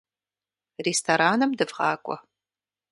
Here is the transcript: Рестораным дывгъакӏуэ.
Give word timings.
Рестораным 0.85 1.51
дывгъакӏуэ. 1.57 2.17